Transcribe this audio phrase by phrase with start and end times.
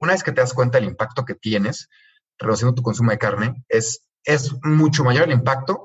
[0.00, 1.88] una vez que te das cuenta del impacto que tienes
[2.38, 5.84] reduciendo tu consumo de carne, es, es mucho mayor el impacto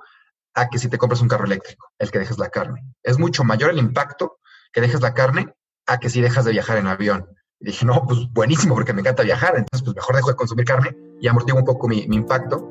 [0.53, 2.83] a que si te compras un carro eléctrico, el que dejes la carne.
[3.01, 4.39] Es mucho mayor el impacto
[4.71, 5.53] que dejes la carne
[5.87, 7.27] a que si dejas de viajar en avión.
[7.59, 10.65] Y dije, no, pues buenísimo, porque me encanta viajar, entonces pues mejor dejo de consumir
[10.65, 12.69] carne y amortiguo un poco mi, mi impacto.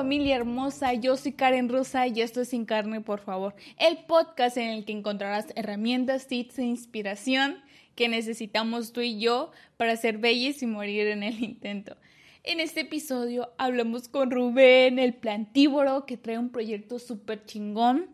[0.00, 0.94] Familia hermosa?
[0.94, 3.54] Yo soy Karen Rosa y esto es Sin Carne, por favor.
[3.76, 7.58] El podcast en el que encontrarás herramientas, tips e inspiración
[7.96, 11.98] que necesitamos tú y yo para ser bellas y morir en el intento.
[12.44, 18.06] En este episodio hablamos con Rubén, el plantívoro, que trae un proyecto súper chingón.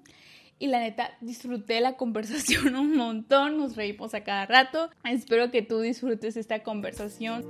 [0.58, 4.90] Y la neta, disfruté la conversación un montón, nos reímos a cada rato.
[5.04, 7.44] Espero que tú disfrutes esta conversación.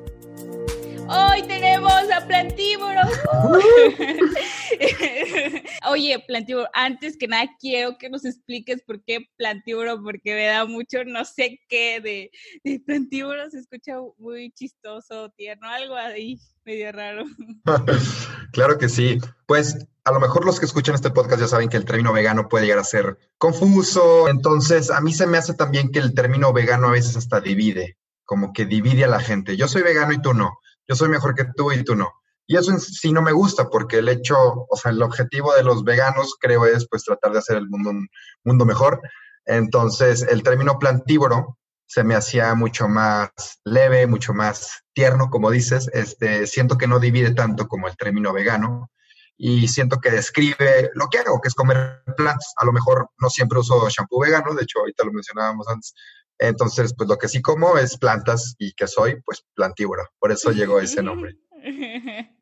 [1.08, 3.00] Hoy tenemos a Plantívoro.
[5.90, 10.64] Oye, Plantívoro, antes que nada quiero que nos expliques por qué Plantívoro, porque me da
[10.64, 12.30] mucho no sé qué de,
[12.64, 17.24] de Plantívoro, se escucha muy chistoso, tierno, algo ahí medio raro.
[18.52, 19.18] claro que sí.
[19.46, 22.48] Pues a lo mejor los que escuchan este podcast ya saben que el término vegano
[22.48, 24.28] puede llegar a ser confuso.
[24.28, 27.96] Entonces, a mí se me hace también que el término vegano a veces hasta divide,
[28.24, 29.56] como que divide a la gente.
[29.56, 30.58] Yo soy vegano y tú no
[30.88, 32.12] yo soy mejor que tú y tú no.
[32.46, 34.36] Y eso sí no me gusta porque el hecho,
[34.68, 37.90] o sea, el objetivo de los veganos creo es pues tratar de hacer el mundo
[37.90, 38.08] un
[38.44, 39.00] mundo mejor.
[39.44, 43.30] Entonces, el término plantívoro se me hacía mucho más
[43.64, 45.88] leve, mucho más tierno, como dices.
[45.92, 48.90] Este, siento que no divide tanto como el término vegano
[49.36, 52.52] y siento que describe lo que hago, que es comer plantas.
[52.56, 55.94] A lo mejor no siempre uso shampoo vegano, de hecho ahorita lo mencionábamos antes,
[56.38, 60.02] entonces, pues lo que sí como es plantas y que soy, pues plantívoro.
[60.18, 61.36] Por eso llegó ese nombre.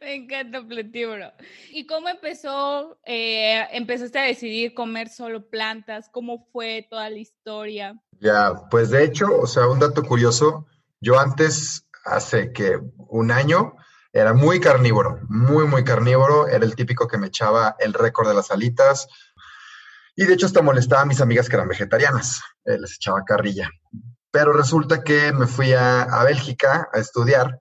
[0.00, 1.32] Me encanta plantívoro.
[1.70, 2.98] ¿Y cómo empezó?
[3.04, 6.08] Eh, ¿Empezaste a decidir comer solo plantas?
[6.10, 8.00] ¿Cómo fue toda la historia?
[8.20, 10.66] Ya, pues de hecho, o sea, un dato curioso,
[11.00, 13.76] yo antes, hace que un año,
[14.14, 16.46] era muy carnívoro, muy, muy carnívoro.
[16.46, 19.08] Era el típico que me echaba el récord de las alitas,
[20.16, 23.70] y de hecho hasta molestaba a mis amigas que eran vegetarianas, eh, les echaba carrilla.
[24.30, 27.60] Pero resulta que me fui a, a, Bélgica a estudiar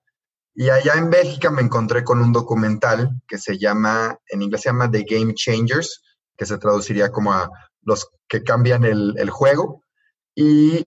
[0.55, 4.69] y allá en Bélgica me encontré con un documental que se llama, en inglés se
[4.69, 6.03] llama The Game Changers,
[6.37, 7.49] que se traduciría como a
[7.81, 9.83] los que cambian el, el juego.
[10.35, 10.85] Y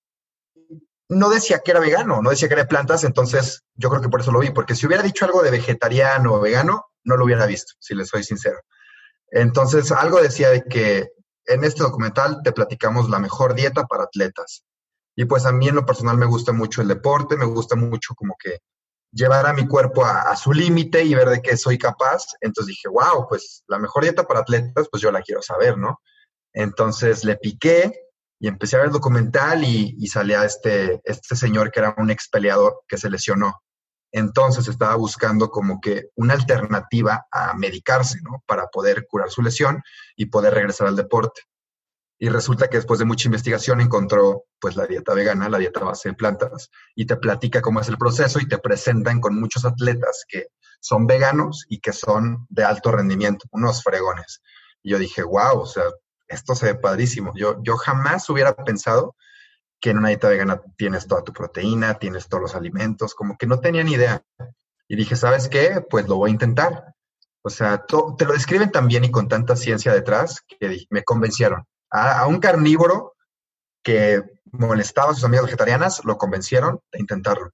[1.08, 4.08] no decía que era vegano, no decía que era de plantas, entonces yo creo que
[4.08, 7.24] por eso lo vi, porque si hubiera dicho algo de vegetariano o vegano, no lo
[7.24, 8.58] hubiera visto, si les soy sincero.
[9.30, 11.08] Entonces, algo decía de que
[11.46, 14.64] en este documental te platicamos la mejor dieta para atletas.
[15.16, 18.14] Y pues a mí en lo personal me gusta mucho el deporte, me gusta mucho
[18.14, 18.58] como que
[19.12, 22.24] llevar a mi cuerpo a, su límite y ver de qué soy capaz.
[22.40, 26.00] Entonces dije, wow, pues la mejor dieta para atletas, pues yo la quiero saber, ¿no?
[26.52, 27.92] Entonces le piqué
[28.38, 32.10] y empecé a ver el documental y, y salía este, este señor que era un
[32.10, 33.54] ex peleador que se lesionó.
[34.16, 38.42] Entonces estaba buscando como que una alternativa a medicarse, ¿no?
[38.46, 39.82] Para poder curar su lesión
[40.16, 41.42] y poder regresar al deporte.
[42.18, 46.08] Y resulta que después de mucha investigación encontró pues la dieta vegana, la dieta base
[46.08, 50.24] de plantas, y te platica cómo es el proceso y te presentan con muchos atletas
[50.26, 50.46] que
[50.80, 54.40] son veganos y que son de alto rendimiento, unos fregones.
[54.82, 55.84] Y yo dije, wow, o sea,
[56.26, 57.34] esto se ve padrísimo.
[57.36, 59.14] Yo, yo jamás hubiera pensado
[59.80, 63.46] que en una dieta vegana tienes toda tu proteína, tienes todos los alimentos, como que
[63.46, 64.22] no tenía ni idea.
[64.88, 65.84] Y dije, ¿sabes qué?
[65.88, 66.94] Pues lo voy a intentar.
[67.42, 71.64] O sea, te lo describen tan bien y con tanta ciencia detrás que me convencieron.
[71.90, 73.14] A, un carnívoro
[73.82, 74.22] que
[74.52, 77.52] molestaba a sus amigas vegetarianas, lo convencieron de intentarlo.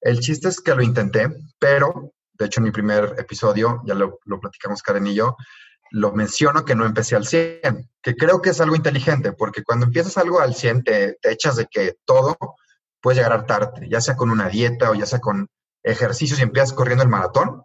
[0.00, 1.28] El chiste es que lo intenté,
[1.58, 5.36] pero, de hecho, en mi primer episodio, ya lo, lo platicamos Karen y yo,
[5.90, 9.86] lo menciono que no empecé al 100, que creo que es algo inteligente, porque cuando
[9.86, 12.36] empiezas algo al 100 te, echas de que todo
[13.00, 15.48] puede llegar a tarde, ya sea con una dieta o ya sea con
[15.82, 17.62] ejercicios y empiezas corriendo el maratón,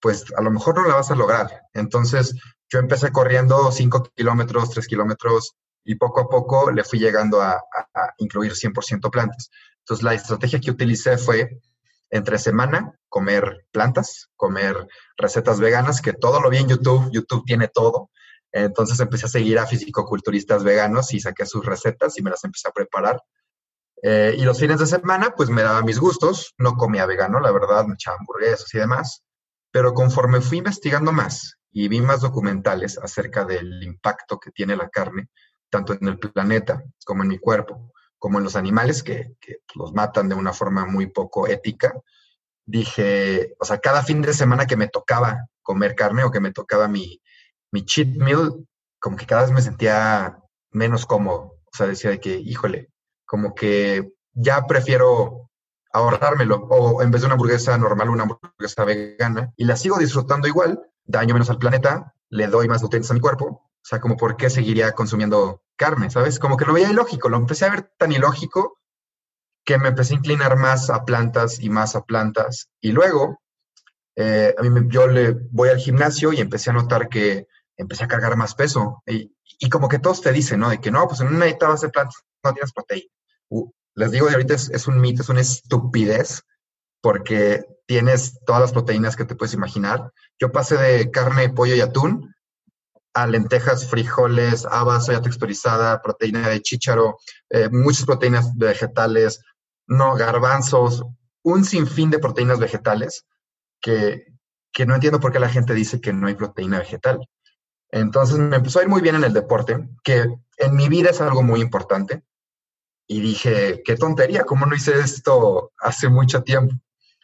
[0.00, 1.62] pues a lo mejor no la vas a lograr.
[1.74, 2.34] Entonces
[2.68, 5.54] yo empecé corriendo 5 kilómetros, 3 kilómetros
[5.84, 9.50] y poco a poco le fui llegando a, a, a incluir 100% plantas.
[9.80, 11.60] Entonces la estrategia que utilicé fue
[12.10, 14.86] entre semana comer plantas, comer
[15.16, 18.10] recetas veganas, que todo lo vi en YouTube, YouTube tiene todo.
[18.52, 22.68] Entonces empecé a seguir a fisicoculturistas veganos y saqué sus recetas y me las empecé
[22.68, 23.20] a preparar.
[24.02, 27.52] Eh, y los fines de semana, pues me daba mis gustos, no comía vegano, la
[27.52, 29.22] verdad, me echaba hamburguesas y demás.
[29.70, 34.88] Pero conforme fui investigando más y vi más documentales acerca del impacto que tiene la
[34.88, 35.28] carne,
[35.68, 39.34] tanto en el planeta como en mi cuerpo, como en los animales que,
[39.74, 41.92] los matan de una forma muy poco ética,
[42.66, 46.52] dije, o sea, cada fin de semana que me tocaba comer carne o que me
[46.52, 47.20] tocaba mi,
[47.72, 48.68] mi cheat meal,
[49.00, 50.38] como que cada vez me sentía
[50.70, 51.56] menos cómodo.
[51.64, 52.90] O sea, decía de que, híjole,
[53.24, 55.50] como que ya prefiero
[55.92, 60.46] ahorrármelo o en vez de una hamburguesa normal, una hamburguesa vegana y la sigo disfrutando
[60.46, 63.46] igual, daño menos al planeta, le doy más nutrientes a mi cuerpo.
[63.46, 66.38] O sea, como por qué seguiría consumiendo carne, ¿sabes?
[66.38, 68.78] Como que lo veía ilógico, lo empecé a ver tan ilógico
[69.64, 72.68] que me empecé a inclinar más a plantas y más a plantas.
[72.82, 73.40] Y luego,
[74.14, 77.46] eh, a mí yo le voy al gimnasio y empecé a notar que
[77.78, 79.02] empecé a cargar más peso.
[79.06, 79.32] Y,
[79.70, 80.68] como que todos te dicen, ¿no?
[80.68, 83.08] De que no, pues en una dieta base de plantas no tienes proteína.
[83.94, 86.42] Les digo de ahorita es, es, un mito, es una estupidez,
[87.00, 90.12] porque tienes todas las proteínas que te puedes imaginar.
[90.38, 92.29] Yo pasé de carne, pollo y atún
[93.14, 97.18] a lentejas, frijoles, habas, soya texturizada, proteína de chícharo,
[97.50, 99.42] eh, muchas proteínas vegetales,
[99.86, 101.04] no, garbanzos,
[101.42, 103.26] un sinfín de proteínas vegetales
[103.80, 104.26] que,
[104.72, 107.26] que no entiendo por qué la gente dice que no hay proteína vegetal.
[107.90, 110.26] Entonces me empezó a ir muy bien en el deporte, que
[110.58, 112.22] en mi vida es algo muy importante.
[113.08, 116.76] Y dije, qué tontería, ¿cómo no hice esto hace mucho tiempo?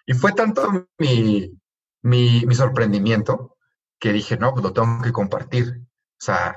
[0.04, 1.56] Y fue tanto mi,
[2.02, 3.55] mi, mi sorprendimiento
[3.98, 5.80] que dije, no, pues lo tengo que compartir.
[5.82, 6.56] O sea,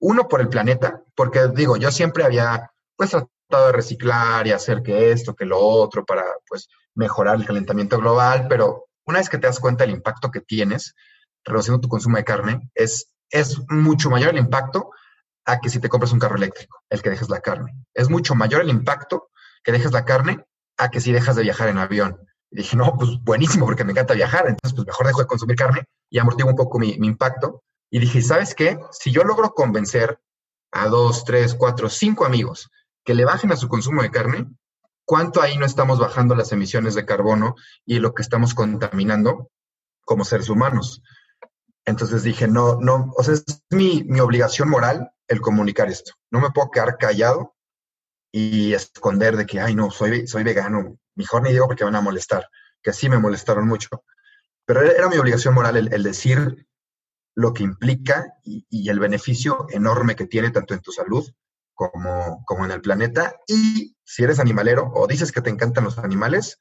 [0.00, 4.82] uno por el planeta, porque digo, yo siempre había pues tratado de reciclar y hacer
[4.82, 9.38] que esto, que lo otro, para pues mejorar el calentamiento global, pero una vez que
[9.38, 10.94] te das cuenta del impacto que tienes
[11.44, 14.90] reduciendo tu consumo de carne, es, es mucho mayor el impacto
[15.44, 17.72] a que si te compras un carro eléctrico, el que dejes la carne.
[17.94, 19.30] Es mucho mayor el impacto
[19.62, 20.44] que dejes la carne
[20.76, 22.18] a que si dejas de viajar en avión.
[22.50, 25.56] Y dije, no, pues buenísimo, porque me encanta viajar, entonces pues mejor dejo de consumir
[25.56, 27.62] carne y amortiguo un poco mi, mi impacto.
[27.90, 28.78] Y dije, ¿sabes qué?
[28.90, 30.20] Si yo logro convencer
[30.72, 32.70] a dos, tres, cuatro, cinco amigos
[33.04, 34.46] que le bajen a su consumo de carne,
[35.04, 39.50] ¿cuánto ahí no estamos bajando las emisiones de carbono y lo que estamos contaminando
[40.04, 41.02] como seres humanos?
[41.84, 46.12] Entonces dije, no, no, o sea, es mi, mi obligación moral el comunicar esto.
[46.30, 47.56] No me puedo quedar callado
[48.32, 50.98] y esconder de que, ay, no, soy, soy vegano.
[51.14, 52.48] Mejor ni digo porque van a molestar,
[52.82, 54.04] que sí me molestaron mucho.
[54.64, 56.66] Pero era mi obligación moral el, decir
[57.34, 61.28] lo que implica y, y, el beneficio enorme que tiene tanto en tu salud
[61.74, 63.36] como, como en el planeta.
[63.46, 66.58] Y si eres animalero o dices que te encantan los animales,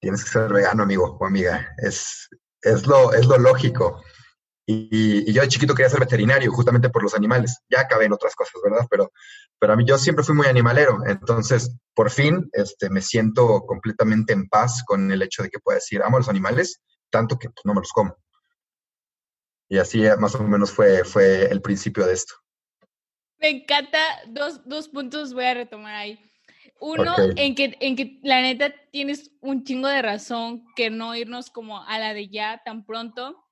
[0.00, 1.74] tienes que ser vegano, amigo o amiga.
[1.78, 2.28] Es,
[2.62, 4.02] es, lo, es lo lógico.
[4.68, 7.60] Y, yo de chiquito quería ser veterinario justamente por los animales.
[7.70, 8.86] Ya acabé en otras cosas, ¿verdad?
[8.90, 9.12] Pero,
[9.60, 10.98] pero a mí yo siempre fui muy animalero.
[11.06, 15.76] Entonces, por fin, este, me siento completamente en paz con el hecho de que pueda
[15.76, 18.16] decir, amo a los animales, tanto que pues, no me los como.
[19.68, 22.34] Y así más o menos fue, fue el principio de esto.
[23.38, 23.98] Me encanta,
[24.28, 26.20] dos, dos puntos voy a retomar ahí.
[26.80, 31.50] Uno, en, que, en que la neta tienes un chingo de razón que no irnos
[31.50, 33.45] como a la de ya tan pronto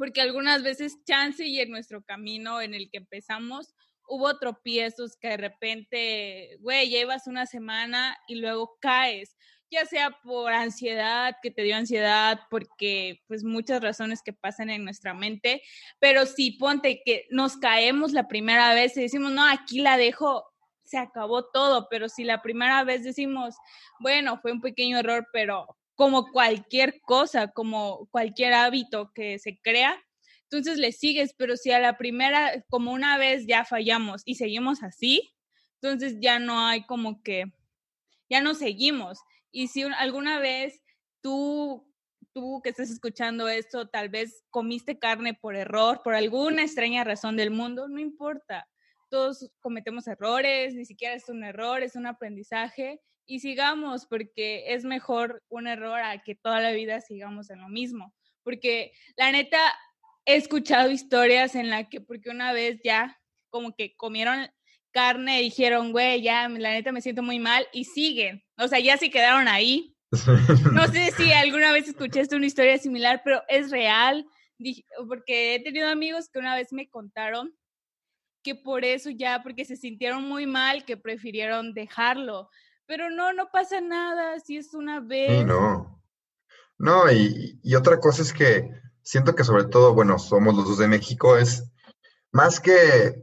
[0.00, 3.74] porque algunas veces chance y en nuestro camino en el que empezamos
[4.08, 9.36] hubo tropiezos que de repente, güey, llevas una semana y luego caes,
[9.70, 14.84] ya sea por ansiedad, que te dio ansiedad, porque pues muchas razones que pasan en
[14.84, 15.60] nuestra mente,
[15.98, 20.46] pero si ponte que nos caemos la primera vez y decimos, no, aquí la dejo,
[20.82, 23.54] se acabó todo, pero si la primera vez decimos,
[23.98, 25.66] bueno, fue un pequeño error, pero
[26.00, 30.02] como cualquier cosa, como cualquier hábito que se crea,
[30.44, 34.82] entonces le sigues, pero si a la primera, como una vez ya fallamos y seguimos
[34.82, 35.30] así,
[35.74, 37.52] entonces ya no hay como que,
[38.30, 39.18] ya no seguimos.
[39.52, 40.80] Y si alguna vez
[41.20, 41.86] tú,
[42.32, 47.36] tú que estás escuchando esto, tal vez comiste carne por error, por alguna extraña razón
[47.36, 48.66] del mundo, no importa.
[49.10, 54.84] Todos cometemos errores, ni siquiera es un error, es un aprendizaje y sigamos, porque es
[54.84, 58.12] mejor un error a que toda la vida sigamos en lo mismo.
[58.42, 59.58] Porque la neta,
[60.24, 63.16] he escuchado historias en la que, porque una vez ya
[63.48, 64.48] como que comieron
[64.90, 68.42] carne y dijeron, güey, ya, la neta me siento muy mal y siguen.
[68.58, 69.96] O sea, ya se quedaron ahí.
[70.72, 74.26] No sé si alguna vez escuchaste una historia similar, pero es real,
[75.06, 77.54] porque he tenido amigos que una vez me contaron
[78.42, 82.50] que por eso ya, porque se sintieron muy mal, que prefirieron dejarlo.
[82.90, 85.46] Pero no, no pasa nada, si es una vez.
[85.46, 86.02] no.
[86.76, 88.68] No, y, y, otra cosa es que
[89.00, 91.70] siento que sobre todo, bueno, somos los dos de México, es
[92.32, 93.22] más que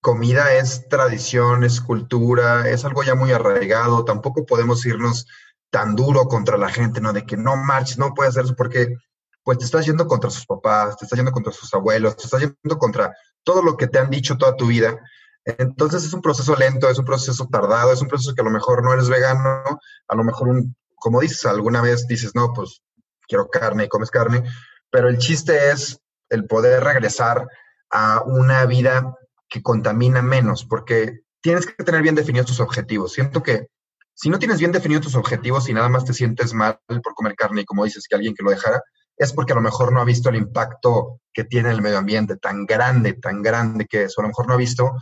[0.00, 5.26] comida, es tradición, es cultura, es algo ya muy arraigado, tampoco podemos irnos
[5.68, 7.12] tan duro contra la gente, ¿no?
[7.12, 8.96] De que no marches, no puedes hacer eso, porque
[9.42, 12.40] pues te estás yendo contra sus papás, te estás yendo contra sus abuelos, te estás
[12.40, 14.98] yendo contra todo lo que te han dicho toda tu vida.
[15.44, 18.50] Entonces es un proceso lento, es un proceso tardado, es un proceso que a lo
[18.50, 19.62] mejor no eres vegano,
[20.08, 22.82] a lo mejor, un, como dices, alguna vez dices, no, pues
[23.26, 24.42] quiero carne y comes carne,
[24.90, 27.46] pero el chiste es el poder regresar
[27.90, 29.16] a una vida
[29.48, 33.12] que contamina menos, porque tienes que tener bien definidos tus objetivos.
[33.12, 33.68] Siento que
[34.14, 37.34] si no tienes bien definidos tus objetivos y nada más te sientes mal por comer
[37.34, 38.82] carne y como dices que alguien que lo dejara,
[39.16, 42.36] es porque a lo mejor no ha visto el impacto que tiene el medio ambiente
[42.36, 44.92] tan grande, tan grande que es, o a lo mejor no ha visto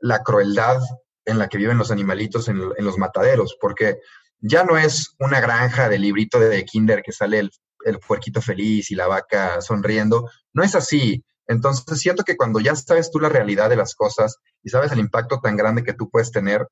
[0.00, 0.80] la crueldad
[1.24, 3.98] en la que viven los animalitos en, los mataderos, porque
[4.38, 7.50] ya no es una granja de librito de kinder que sale el,
[7.84, 11.24] el puerquito feliz y la vaca sonriendo, no es así.
[11.46, 15.00] Entonces siento que cuando ya sabes tú la realidad de las cosas y sabes el
[15.00, 16.66] impacto tan grande que tú puedes tener,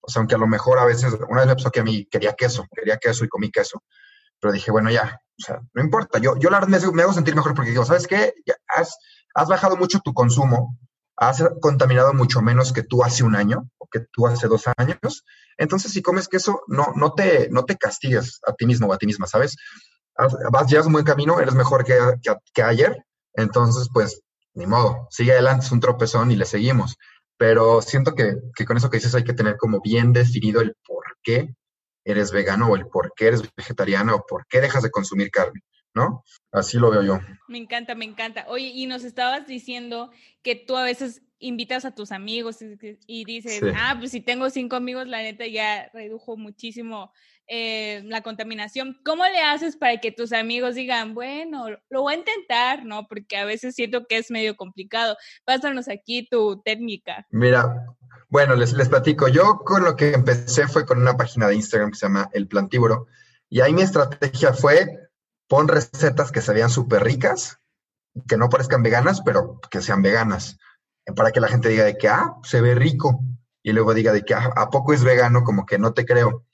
[0.00, 2.06] o sea, aunque a lo mejor a veces, una vez me pasó que a mí
[2.06, 3.82] quería queso, quería queso y comí queso,
[4.38, 7.34] pero dije, bueno, ya, o sea, no importa, yo, yo la verdad me, hago sentir
[7.34, 8.32] mejor porque digo, ¿sabes qué?
[8.68, 8.96] has,
[9.34, 10.78] has bajado mucho tu consumo,
[11.20, 15.24] has contaminado mucho menos que tú hace un año o que tú hace dos años,
[15.56, 18.98] entonces si comes queso, no, no, te, no te castigues a ti mismo o a
[18.98, 19.56] ti misma, ¿sabes?
[20.50, 24.22] Vas, llevas un buen camino, eres mejor que, que, que ayer, entonces pues
[24.54, 26.96] ni modo, sigue adelante, es un tropezón y le seguimos.
[27.36, 28.36] Pero siento que,
[28.66, 31.54] con eso que dices hay que tener como bien definido el por qué
[32.04, 35.60] eres vegano o el por qué eres vegetariano o por qué dejas de consumir carne,
[35.94, 36.24] ¿no?
[36.52, 37.20] Así lo veo yo.
[37.48, 38.44] Me encanta, me encanta.
[38.48, 40.10] Oye, y nos estabas diciendo
[40.42, 42.58] que tú a veces invitas a tus amigos
[43.06, 47.12] y, dices, ah, pues si tengo cinco amigos, la neta ya redujo muchísimo
[47.46, 49.00] eh, la contaminación.
[49.04, 53.08] ¿Cómo le haces para que tus amigos digan, bueno, lo voy a intentar, ¿no?
[53.08, 55.16] Porque a veces siento que es medio complicado.
[55.44, 57.26] Pásanos aquí tu técnica.
[57.30, 57.86] Mira,
[58.28, 59.26] bueno, les, les platico.
[59.26, 62.46] Yo con lo que empecé fue con una página de Instagram que se llama El
[62.46, 63.06] Plantívoro.
[63.48, 64.86] Y ahí mi estrategia fue,
[65.50, 67.58] pon recetas que se vean súper ricas,
[68.28, 70.58] que no parezcan veganas, pero que sean veganas.
[71.16, 73.20] Para que la gente diga de que, ah, se ve rico.
[73.60, 75.42] Y luego diga de que, ah, ¿a poco es vegano?
[75.42, 76.46] Como que no te creo.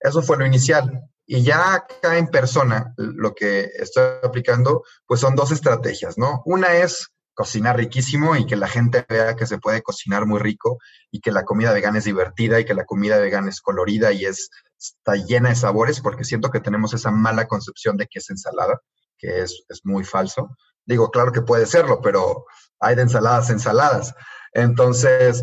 [0.00, 1.02] Eso fue lo inicial.
[1.26, 6.42] Y ya acá en persona, lo que estoy aplicando, pues son dos estrategias, ¿no?
[6.44, 10.78] Una es cocinar riquísimo y que la gente vea que se puede cocinar muy rico
[11.10, 14.26] y que la comida vegana es divertida y que la comida vegana es colorida y
[14.26, 14.50] es,
[14.92, 18.80] está llena de sabores, porque siento que tenemos esa mala concepción de que es ensalada,
[19.18, 20.56] que es, es muy falso.
[20.84, 22.44] Digo, claro que puede serlo, pero
[22.80, 24.14] hay de ensaladas ensaladas.
[24.52, 25.42] Entonces,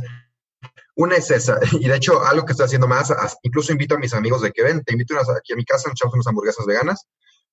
[0.95, 4.13] una es esa, y de hecho, algo que estoy haciendo más, incluso invito a mis
[4.13, 7.07] amigos de que ven, te invito aquí a mi casa, echamos unas hamburguesas veganas,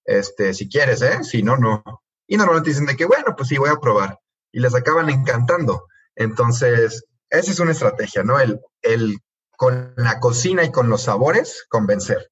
[0.05, 1.23] este, si quieres, ¿eh?
[1.23, 1.83] Si no, no.
[2.27, 4.19] Y normalmente dicen de que, bueno, pues sí, voy a probar.
[4.53, 5.87] Y les acaban encantando.
[6.15, 8.41] Entonces, esa es una estrategia, ¿no?
[8.41, 9.19] El, el
[9.59, 12.31] con la cocina y con los sabores, convencer.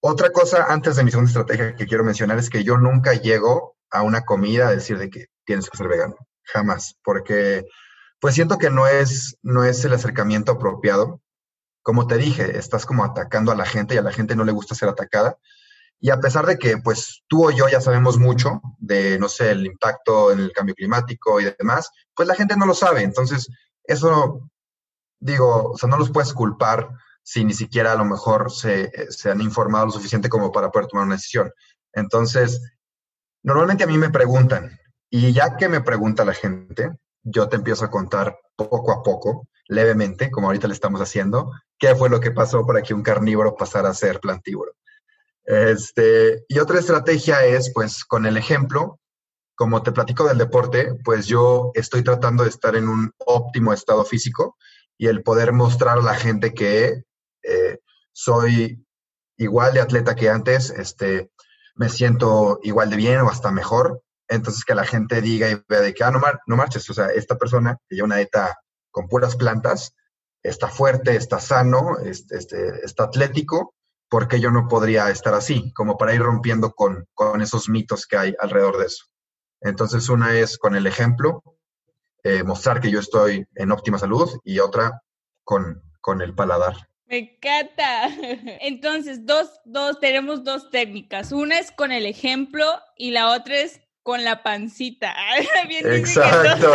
[0.00, 3.78] Otra cosa, antes de mi segunda estrategia que quiero mencionar, es que yo nunca llego
[3.90, 6.16] a una comida a decir de que tienes que ser vegano.
[6.42, 6.98] Jamás.
[7.02, 7.64] Porque
[8.20, 11.22] pues siento que no es, no es el acercamiento apropiado.
[11.80, 14.52] Como te dije, estás como atacando a la gente y a la gente no le
[14.52, 15.38] gusta ser atacada.
[15.98, 19.52] Y a pesar de que, pues, tú o yo ya sabemos mucho de, no sé,
[19.52, 23.02] el impacto en el cambio climático y demás, pues la gente no lo sabe.
[23.02, 23.48] Entonces,
[23.84, 24.50] eso,
[25.24, 26.90] digo, o sea, no los puedes culpar
[27.22, 30.86] si ni siquiera a lo mejor se, se han informado lo suficiente como para poder
[30.86, 31.50] tomar una decisión.
[31.94, 32.60] Entonces,
[33.42, 34.78] normalmente a mí me preguntan,
[35.08, 36.90] y ya que me pregunta la gente,
[37.22, 41.94] yo te empiezo a contar poco a poco, levemente, como ahorita le estamos haciendo, qué
[41.94, 44.72] fue lo que pasó para que un carnívoro pasara a ser plantívoro.
[45.44, 49.00] Este, y otra estrategia es, pues, con el ejemplo,
[49.54, 54.04] como te platico del deporte, pues yo estoy tratando de estar en un óptimo estado
[54.04, 54.58] físico
[54.98, 57.04] y el poder mostrar a la gente que
[57.42, 57.78] eh,
[58.12, 58.84] soy
[59.36, 61.30] igual de atleta que antes, este,
[61.74, 65.80] me siento igual de bien o hasta mejor, entonces que la gente diga y vea
[65.80, 68.56] de que, ah, no, no marches, o sea, esta persona que lleva una dieta
[68.90, 69.94] con puras plantas,
[70.42, 72.38] está fuerte, está sano, este,
[72.84, 73.74] está atlético,
[74.08, 75.72] ¿por qué yo no podría estar así?
[75.72, 79.06] Como para ir rompiendo con, con esos mitos que hay alrededor de eso.
[79.60, 81.42] Entonces, una es con el ejemplo,
[82.24, 85.02] eh, mostrar que yo estoy en óptima salud y otra
[85.44, 86.74] con, con el paladar.
[87.06, 88.08] Me encanta.
[88.60, 91.32] Entonces, dos, dos, tenemos dos técnicas.
[91.32, 92.66] Una es con el ejemplo
[92.96, 95.14] y la otra es con la pancita.
[95.84, 96.72] Exacto.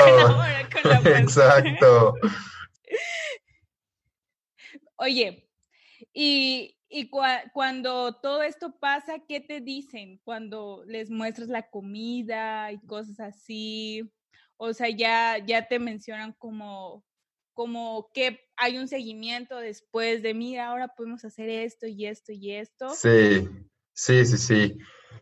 [1.06, 2.14] Exacto.
[4.98, 5.50] Oye,
[6.14, 6.76] y,
[7.54, 14.12] cuando todo esto pasa, ¿qué te dicen cuando les muestras la comida y cosas así?
[14.62, 17.06] O sea, ya, ya te mencionan como,
[17.54, 22.52] como que hay un seguimiento después de, mira, ahora podemos hacer esto y esto y
[22.52, 22.94] esto.
[22.94, 23.48] Sí,
[23.94, 24.78] sí, sí, sí.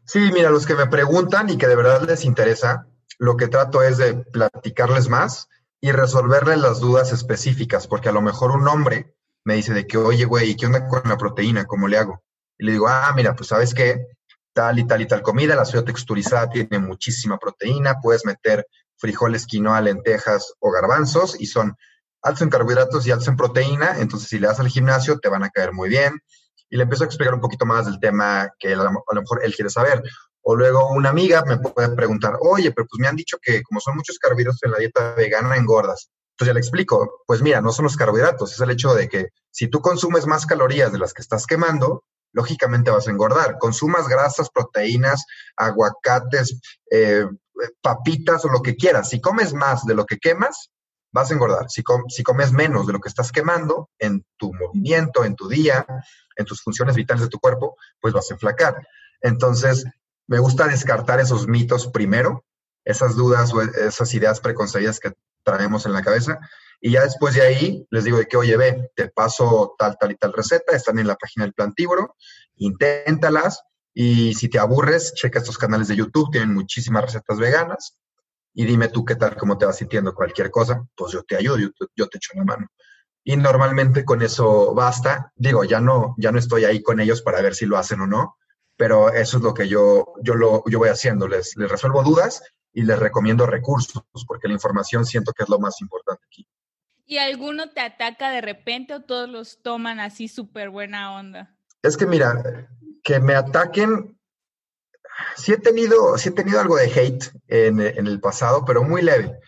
[0.06, 2.88] Sí, mira, los que me preguntan y que de verdad les interesa,
[3.20, 8.24] lo que trato es de platicarles más y resolverles las dudas específicas, porque a lo
[8.24, 9.13] mejor un hombre
[9.44, 11.65] me dice de que, oye, güey, ¿qué onda con la proteína?
[11.65, 12.24] ¿Cómo le hago?
[12.58, 14.08] Y le digo, ah, mira, pues sabes qué,
[14.53, 18.65] tal y tal y tal comida, la soya texturizada tiene muchísima proteína, puedes meter
[18.98, 21.75] frijoles, quinoa, lentejas o garbanzos y son
[22.22, 25.44] altos en carbohidratos y altos en proteína, entonces si le das al gimnasio te van
[25.44, 26.20] a caer muy bien.
[26.70, 29.56] Y le empiezo a explicar un poquito más del tema que a lo, mejor él
[29.56, 30.04] quiere saber.
[30.42, 33.80] O luego una amiga me puede preguntar, oye, pero pues me han dicho que como
[33.80, 36.10] son muchos carbohidratos en la dieta vegana, engordas.
[36.32, 39.30] Entonces ya le explico, pues mira, no son los carbohidratos, es el hecho de que
[39.50, 43.58] si tú consumes más calorías de las que estás quemando, lógicamente vas a engordar.
[43.58, 45.25] Consumas grasas, proteínas,
[45.56, 46.60] aguacates,
[46.92, 47.25] eh,
[47.82, 49.10] papitas o lo que quieras.
[49.10, 50.72] Si comes más de lo que quemas,
[51.12, 51.70] vas a engordar.
[51.70, 55.86] Si, comes menos de lo que estás quemando en tu movimiento, en tu día,
[56.36, 58.88] en tus funciones vitales de tu cuerpo, pues vas a enflacar.
[59.22, 59.86] Entonces,
[60.28, 62.46] me gusta descartar esos mitos primero,
[62.86, 66.40] esas dudas o esas ideas preconcebidas que traemos en la cabeza.
[66.80, 70.12] Y ya después de ahí les digo de que, oye, ve, te paso tal, tal
[70.12, 72.16] y tal receta, están en la página del plantívoro,
[72.56, 73.64] inténtalas
[74.00, 77.98] y si te aburres, checa estos canales de YouTube, tienen muchísimas recetas veganas
[78.54, 81.58] y dime tú qué tal, cómo te vas sintiendo cualquier cosa, pues yo te ayudo,
[81.96, 82.68] yo, te echo la mano.
[83.24, 85.34] Y normalmente con eso basta.
[85.36, 88.06] Digo, ya no, ya no estoy ahí con ellos para ver si lo hacen o
[88.06, 88.38] no,
[88.75, 91.27] pero eso es lo que yo, yo, lo, yo voy haciendo.
[91.27, 95.58] Les, les resuelvo dudas y les recomiendo recursos, porque la información siento que es lo
[95.58, 96.48] más importante aquí.
[97.08, 101.58] ¿Y alguno te ataca de repente o todos los toman así súper buena onda?
[101.82, 102.68] Es que mira,
[103.08, 104.20] que me ataquen,
[105.38, 109.40] sí he tenido, sí he tenido algo de hate en, el pasado, pero muy leve.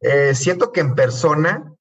[0.00, 1.72] Eh, siento que en persona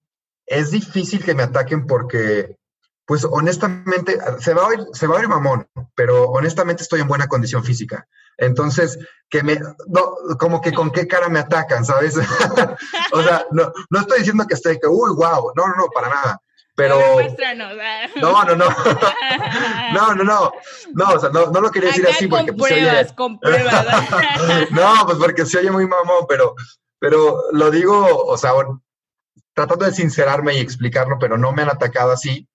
[0.45, 2.59] es difícil que me ataquen porque,
[3.07, 7.27] pues honestamente, se va, a oír, se va a mamón, pero honestamente estoy en buena
[7.27, 8.07] condición física.
[8.37, 12.17] Entonces, que me, no, como que con qué cara me atacan, ¿sabes?
[13.13, 16.09] o sea, no, no estoy diciendo que esté, que, uy, wow, no, no, no, para
[16.09, 16.41] nada.
[16.75, 16.99] Pero.
[18.15, 18.65] No, no, no.
[19.93, 20.51] no, no, no.
[20.93, 22.47] No, o sea, no, no lo quería decir así porque.
[22.47, 23.85] Con pues, pruebas, con pruebas.
[24.71, 26.55] no, pues porque se oye muy mamón, pero,
[26.99, 28.51] pero lo digo, o sea,
[29.53, 32.47] tratando de sincerarme y explicarlo, pero no me han atacado así,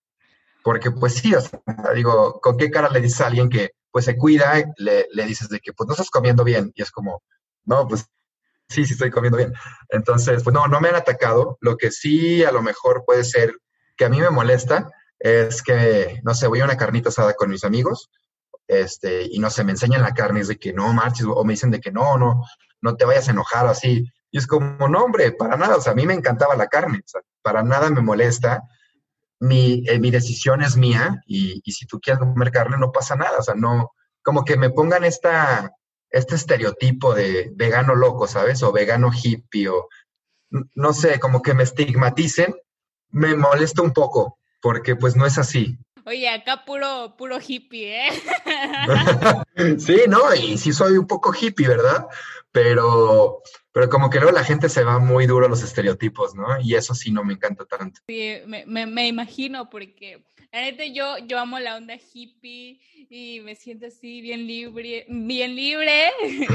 [0.62, 1.60] porque pues sí, o sea,
[1.94, 5.48] digo, ¿con qué cara le dices a alguien que pues se cuida, le, le dices
[5.48, 6.72] de que pues no estás comiendo bien?
[6.74, 7.22] Y es como,
[7.64, 8.06] no, pues
[8.68, 9.52] sí, sí estoy comiendo bien.
[9.90, 11.58] Entonces, pues no, no me han atacado.
[11.60, 13.52] Lo que sí a lo mejor puede ser
[14.00, 17.50] que a mí me molesta es que, no sé, voy a una carnita asada con
[17.50, 18.10] mis amigos,
[18.66, 21.52] este, y no sé, me enseñan la carne, es de que no marches, o me
[21.52, 22.42] dicen de que no, no,
[22.80, 24.10] no te vayas a enojar así.
[24.30, 27.02] Y es como, no, hombre, para nada, o sea, a mí me encantaba la carne,
[27.14, 28.62] o para nada me molesta.
[29.38, 33.16] Mi, eh, mi decisión es mía y, y, si tú quieres comer carne no pasa
[33.16, 33.90] nada, o sea, no,
[34.22, 35.72] como que me pongan esta,
[36.08, 38.62] este estereotipo de vegano loco, ¿sabes?
[38.62, 39.88] O vegano hippie, o
[40.74, 42.54] no sé, como que me estigmaticen
[43.10, 45.78] me molesta un poco, porque pues no es así.
[46.06, 48.10] Oye, acá puro, puro hippie, ¿eh?
[49.78, 52.06] sí, no, y sí soy un poco hippie, ¿verdad?
[52.52, 53.42] Pero,
[53.72, 56.60] pero como que luego la gente se va muy duro a los estereotipos, ¿no?
[56.60, 58.00] Y eso sí no me encanta tanto.
[58.06, 63.40] Sí, me, me, me imagino, porque la neta yo, yo amo la onda hippie y
[63.40, 66.10] me siento así bien libre, bien libre,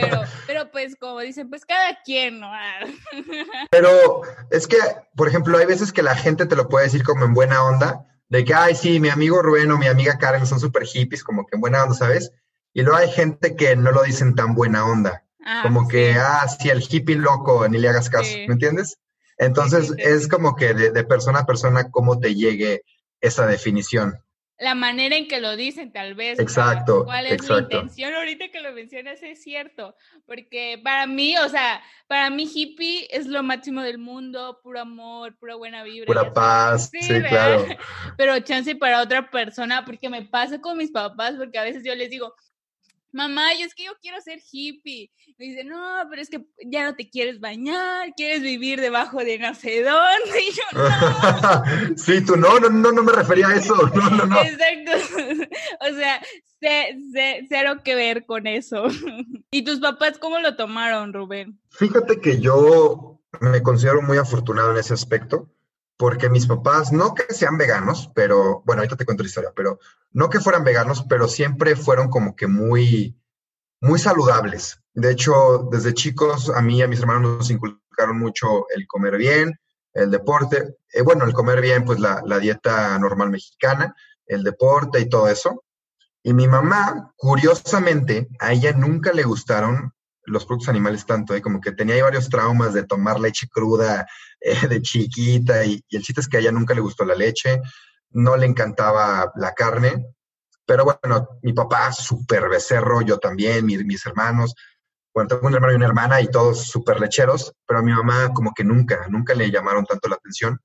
[0.00, 2.50] pero, pero pues como dicen, pues cada quien, ¿no?
[3.70, 4.76] pero es que,
[5.16, 8.06] por ejemplo, hay veces que la gente te lo puede decir como en buena onda,
[8.28, 11.44] de que, ay, sí, mi amigo Rubén o mi amiga Karen son súper hippies, como
[11.44, 12.32] que en buena onda, ¿sabes?
[12.72, 16.46] Y luego hay gente que no lo dicen tan buena onda, ah, como que, ah,
[16.48, 18.98] sí, el hippie loco, ni le hagas caso, ¿me entiendes?
[19.36, 22.84] Entonces es como que de, de, persona a persona cómo te llegue
[23.22, 24.18] esa definición
[24.62, 26.38] la manera en que lo dicen, tal vez.
[26.38, 27.04] Exacto.
[27.04, 28.14] ¿Cuál es la intención?
[28.14, 33.26] Ahorita que lo mencionas es cierto, porque para mí, o sea, para mí hippie es
[33.26, 36.06] lo máximo del mundo, puro amor, pura buena vibra.
[36.06, 37.66] Pura paz, sí, claro.
[38.16, 41.94] Pero chance para otra persona, porque me pasa con mis papás, porque a veces yo
[41.96, 42.32] les digo,
[43.12, 45.10] mamá, yo es que yo quiero ser hippie.
[45.38, 45.78] Me dice, no,
[46.10, 50.42] pero es que ya no te quieres bañar, quieres vivir debajo de no sé dónde.
[50.42, 51.96] Y yo, no.
[51.96, 53.74] sí, tú no, no, no, no me refería a eso.
[53.74, 54.42] No, no, no.
[54.42, 54.92] Exacto.
[55.90, 56.20] o sea,
[57.48, 58.84] cero que ver con eso.
[59.50, 61.60] ¿Y tus papás cómo lo tomaron, Rubén?
[61.70, 65.48] Fíjate que yo me considero muy afortunado en ese aspecto
[66.02, 69.78] porque mis papás, no que sean veganos, pero, bueno, ahorita te cuento la historia, pero
[70.10, 73.16] no que fueran veganos, pero siempre fueron como que muy,
[73.80, 74.80] muy saludables.
[74.94, 79.16] De hecho, desde chicos, a mí y a mis hermanos nos inculcaron mucho el comer
[79.16, 79.60] bien,
[79.92, 83.94] el deporte, eh, bueno, el comer bien, pues la, la dieta normal mexicana,
[84.26, 85.62] el deporte y todo eso.
[86.24, 91.42] Y mi mamá, curiosamente, a ella nunca le gustaron los productos animales tanto, ¿eh?
[91.42, 94.06] como que tenía varios traumas de tomar leche cruda
[94.40, 97.60] eh, de chiquita y, el chiste es que a ella nunca le gustó la leche,
[98.10, 100.14] no le encantaba la carne,
[100.66, 104.54] pero bueno, mi papá súper becerro, yo también, mis hermanos,
[105.14, 108.32] bueno, tengo un hermano y una hermana y todos súper lecheros, pero a mi mamá
[108.32, 110.58] como que nunca, nunca le llamaron tanto la atención.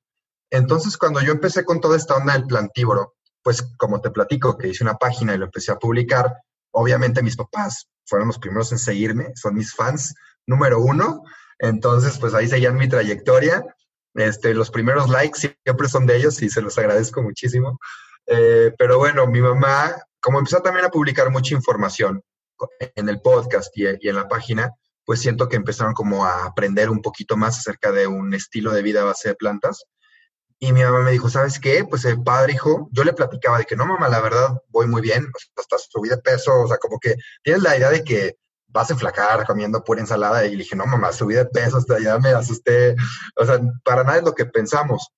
[0.49, 4.69] Entonces, cuando yo empecé con toda esta onda del plantívoro, pues como te platico, que
[4.69, 6.33] hice una página y lo empecé a publicar,
[6.71, 10.15] obviamente mis papás fueron los primeros en seguirme, son mis fans
[10.45, 11.23] número uno,
[11.59, 13.63] entonces pues ahí seguían mi trayectoria,
[14.15, 17.79] este, los primeros likes siempre son de ellos y se los agradezco muchísimo,
[18.25, 22.21] eh, pero bueno, mi mamá, como empezó también a publicar mucha información
[22.95, 24.73] en el podcast y, y en la página,
[25.07, 28.81] pues siento que empezaron como a aprender un poquito más acerca de un estilo de
[28.81, 29.85] vida base de plantas.
[30.59, 31.85] Y mi mamá me dijo, ¿sabes qué?
[31.85, 35.01] Pues el padre, hijo, yo le platicaba de que no, mamá, la verdad, voy muy
[35.01, 38.89] bien, hasta subí de peso, o sea, como que tienes la idea de que vas
[38.89, 40.45] a enflacar comiendo pura ensalada.
[40.45, 42.95] Y le dije, no, mamá, subí de peso, hasta ya me asusté.
[43.35, 45.09] O sea, para nada es lo que pensamos.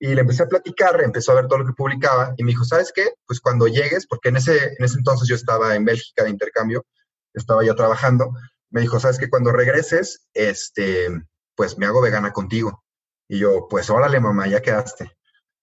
[0.00, 2.64] Y le empecé a platicar, empezó a ver todo lo que publicaba y me dijo,
[2.64, 3.10] ¿sabes qué?
[3.26, 6.86] Pues cuando llegues, porque en ese, en ese entonces yo estaba en Bélgica de intercambio,
[7.34, 8.32] estaba ya trabajando,
[8.70, 9.28] me dijo, ¿sabes qué?
[9.28, 11.08] Cuando regreses, este,
[11.56, 12.84] pues me hago vegana contigo.
[13.28, 15.12] Y yo, pues órale, mamá, ya quedaste.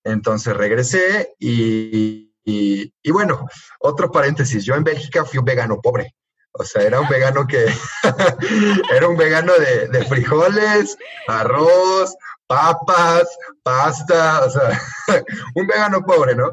[0.03, 3.47] Entonces regresé y, y, bueno,
[3.79, 6.15] otro paréntesis, yo en Bélgica fui un vegano pobre.
[6.51, 7.65] O sea, era un vegano que,
[8.95, 10.95] era un vegano de, de, frijoles,
[11.27, 12.15] arroz,
[12.47, 13.27] papas,
[13.63, 14.81] pasta, o sea,
[15.55, 16.51] un vegano pobre, ¿no?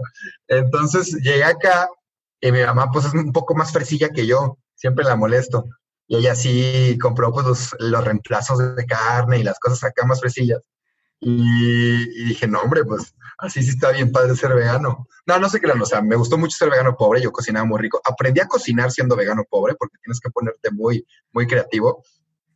[0.49, 1.89] Entonces llegué acá
[2.41, 5.67] y mi mamá pues es un poco más fresilla que yo, siempre la molesto.
[6.09, 10.21] Y ella sí compró pues los, los reemplazos de carne y las cosas acá más
[10.21, 10.63] fresillas.
[11.25, 15.07] Y, dije, no, hombre, pues así sí está bien padre ser vegano.
[15.25, 17.81] No, no sé qué, o sea, me gustó mucho ser vegano pobre, yo cocinaba muy
[17.81, 18.01] rico.
[18.05, 22.03] Aprendí a cocinar siendo vegano pobre porque tienes que ponerte muy, muy creativo.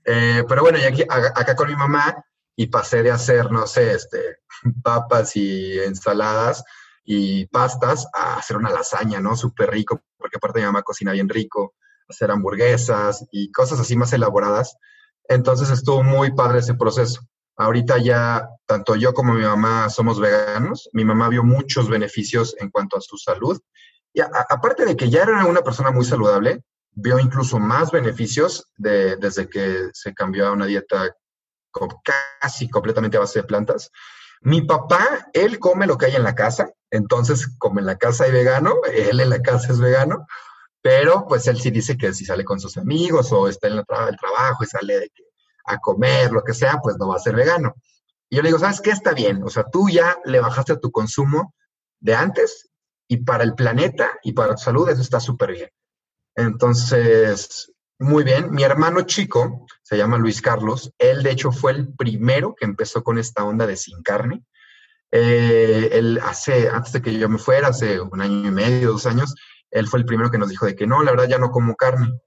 [0.05, 2.24] Eh, pero bueno, y aquí, acá con mi mamá
[2.57, 4.38] y pasé de hacer, no sé, este,
[4.83, 6.64] papas y ensaladas
[7.05, 9.37] y pastas a hacer una lasaña, ¿no?
[9.37, 11.74] Súper rico, porque aparte mi mamá cocina bien rico,
[12.09, 14.76] hacer hamburguesas y cosas así más elaboradas.
[15.29, 17.20] Entonces estuvo muy padre ese proceso.
[17.56, 20.88] Ahorita ya tanto yo como mi mamá somos veganos.
[20.92, 23.60] Mi mamá vio muchos beneficios en cuanto a su salud.
[24.12, 29.16] Y aparte de que ya era una persona muy saludable, vio incluso más beneficios de,
[29.16, 31.14] desde que se cambió a una dieta
[32.40, 33.90] casi completamente a base de plantas.
[34.40, 38.24] Mi papá, él come lo que hay en la casa, entonces como en la casa
[38.24, 40.26] hay vegano, él en la casa es vegano,
[40.82, 43.84] pero pues él sí dice que si sale con sus amigos o está en el,
[43.84, 45.24] trabajo y sale de que
[45.66, 47.74] a comer, lo que sea, pues no va a ser vegano.
[48.29, 48.90] Y yo le digo, ¿sabes qué?
[48.90, 49.42] Está bien.
[49.42, 51.55] O sea, tú ya le bajaste tu consumo
[52.00, 52.70] de antes
[53.09, 55.70] y para el planeta y para tu salud eso está súper bien.
[56.35, 58.50] Entonces, muy bien.
[58.50, 60.92] Mi hermano chico se llama Luis Carlos.
[60.98, 64.44] Él, de hecho, fue el primero que empezó con esta onda de sin carne.
[65.11, 69.07] Eh, él hace, antes de que yo me fuera, hace un año y medio, dos
[69.07, 69.35] años,
[69.70, 71.74] él fue el primero que nos dijo de que no, la verdad ya no como
[71.74, 72.20] carne.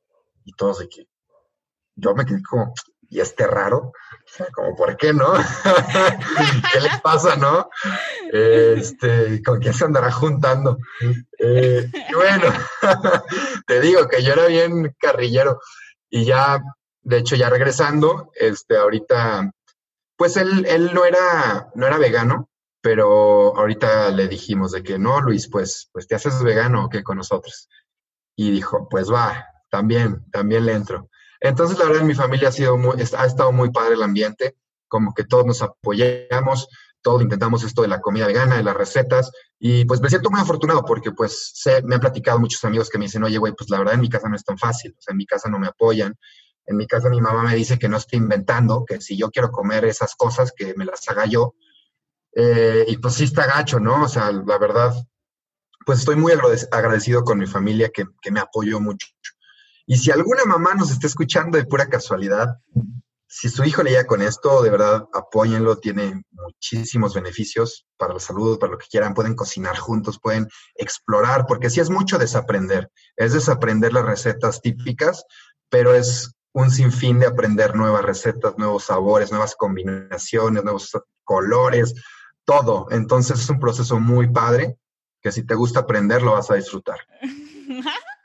[0.44, 1.08] Y todos de que
[1.96, 2.74] yo me quedé como,
[3.10, 5.34] y este raro, o sea, como, ¿por qué no?
[6.74, 7.70] ¿Qué le pasa, no?
[8.32, 10.78] Este, ¿con quién se andará juntando?
[11.40, 12.54] Eh, y bueno,
[13.68, 15.60] te digo que yo era bien carrillero
[16.10, 16.62] y ya,
[17.02, 19.52] de hecho, ya regresando, este, ahorita,
[20.16, 22.50] pues él, él no era, no era vegano,
[22.82, 27.04] pero ahorita le dijimos de que no, Luis, pues, pues te haces vegano, ¿o qué
[27.04, 27.68] con nosotros?
[28.36, 31.10] Y dijo, pues va, también, también le entro.
[31.40, 34.56] Entonces, la verdad, en mi familia ha, sido muy, ha estado muy padre el ambiente,
[34.88, 36.68] como que todos nos apoyamos,
[37.02, 40.42] todos intentamos esto de la comida vegana, de las recetas, y pues me siento muy
[40.42, 43.70] afortunado porque pues sé, me han platicado muchos amigos que me dicen, oye, güey, pues
[43.70, 45.60] la verdad en mi casa no es tan fácil, o sea, en mi casa no
[45.60, 46.18] me apoyan,
[46.66, 49.50] en mi casa mi mamá me dice que no estoy inventando, que si yo quiero
[49.50, 51.56] comer esas cosas, que me las haga yo,
[52.36, 54.04] eh, y pues sí está gacho, ¿no?
[54.04, 54.94] O sea, la verdad,
[55.86, 56.34] pues estoy muy
[56.72, 59.08] agradecido con mi familia que, que me apoyó mucho.
[59.90, 62.60] Y si alguna mamá nos está escuchando de pura casualidad,
[63.28, 68.60] si su hijo leía con esto, de verdad, apóyenlo, tiene muchísimos beneficios para la salud,
[68.60, 73.34] para lo que quieran, pueden cocinar juntos, pueden explorar, porque sí es mucho desaprender, es
[73.34, 75.26] desaprender las recetas típicas,
[75.70, 80.92] pero es un sinfín de aprender nuevas recetas, nuevos sabores, nuevas combinaciones, nuevos
[81.24, 81.96] colores,
[82.46, 82.86] todo.
[82.92, 84.78] Entonces es un proceso muy padre
[85.20, 87.00] que si te gusta aprender lo vas a disfrutar.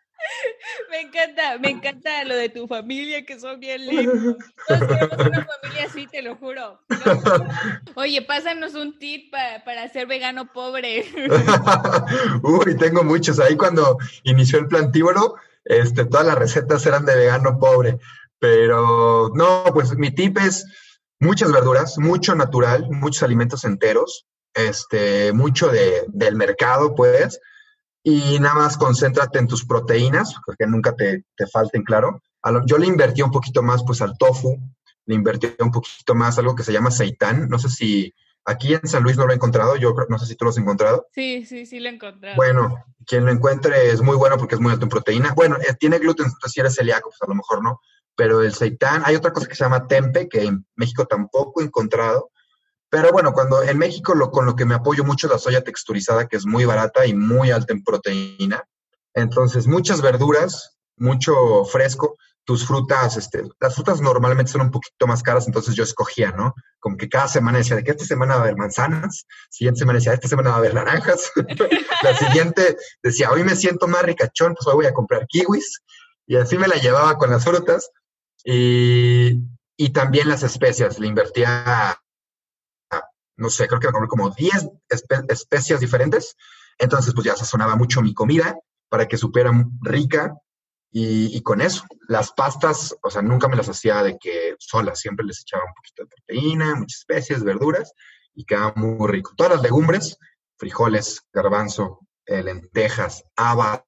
[0.91, 4.37] Me encanta, me encanta lo de tu familia, que son bien lindos.
[4.69, 6.81] Todos tenemos una familia así, te lo juro.
[7.95, 11.05] Oye, pásanos un tip para, para ser vegano pobre.
[12.43, 13.39] Uy, tengo muchos.
[13.41, 17.99] Ahí cuando inició el plantívoro, este, todas las recetas eran de vegano pobre.
[18.39, 20.67] Pero no, pues mi tip es
[21.19, 27.41] muchas verduras, mucho natural, muchos alimentos enteros, este, mucho de, del mercado, pues
[28.07, 32.23] y nada más concéntrate en tus proteínas, porque nunca te, te falten, claro.
[32.67, 34.61] yo le invertí un poquito más pues al tofu,
[35.07, 37.49] le invertí un poquito más algo que se llama seitán.
[37.49, 38.13] No sé si
[38.45, 40.59] aquí en San Luis no lo he encontrado, yo no sé si tú lo has
[40.59, 41.07] encontrado.
[41.13, 42.37] Sí, sí, sí lo he encontrado.
[42.37, 45.33] Bueno, quien lo encuentre es muy bueno porque es muy alto en proteína.
[45.35, 47.81] Bueno, eh, tiene gluten, si eres celíaco, pues a lo mejor no.
[48.15, 51.65] Pero el seitán, hay otra cosa que se llama tempe, que en México tampoco he
[51.65, 52.31] encontrado.
[52.95, 55.65] Pero bueno, cuando en México lo, con lo que me apoyo mucho es la soya
[55.65, 58.63] texturizada, que es muy barata y muy alta en proteína.
[59.13, 65.25] Entonces, muchas verduras, mucho fresco, tus frutas, este, las frutas normalmente son un poquito más
[65.25, 66.55] caras, entonces yo escogía, ¿no?
[66.79, 69.99] Como que cada semana decía, de que esta semana va a haber manzanas, siguiente semana
[69.99, 71.33] decía, esta semana va a haber naranjas,
[72.05, 75.83] la siguiente decía, hoy me siento más ricachón, pues hoy voy a comprar kiwis,
[76.29, 77.91] y así me la llevaba con las frutas,
[78.45, 79.41] y,
[79.77, 81.99] y también las especias, le invertía
[83.37, 84.69] no sé, creo que me compré como 10
[85.29, 86.37] especias diferentes.
[86.79, 88.57] Entonces, pues ya sazonaba mucho mi comida
[88.89, 90.35] para que supiera rica.
[90.97, 95.27] Y, con eso, las pastas, o sea, nunca me las hacía de que solas, siempre
[95.27, 97.93] les echaba un poquito de proteína, muchas especies, verduras,
[98.33, 99.33] y quedaba muy rico.
[99.37, 100.17] Todas las legumbres,
[100.57, 103.83] frijoles, garbanzo, eh, lentejas, habas,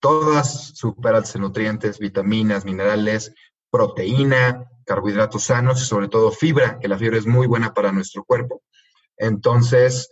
[0.00, 3.32] todas súper altas en nutrientes, vitaminas, minerales,
[3.70, 8.24] proteína, carbohidratos sanos y sobre todo fibra, que la fibra es muy buena para nuestro
[8.24, 8.62] cuerpo.
[9.16, 10.08] Entonces,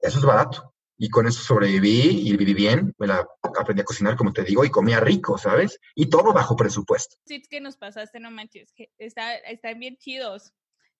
[0.00, 0.74] eso es barato.
[0.98, 2.94] Y con eso sobreviví y viví bien.
[2.98, 3.26] Me la
[3.58, 5.80] aprendí a cocinar, como te digo, y comía rico, ¿sabes?
[5.94, 7.16] Y todo bajo presupuesto.
[7.26, 8.72] Sí, que nos pasaste, no manches.
[8.98, 10.52] Está, están bien chidos.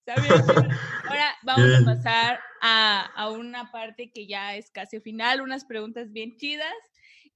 [0.06, 6.10] Ahora vamos a pasar a, a, una parte que ya es casi final, unas preguntas
[6.10, 6.74] bien chidas.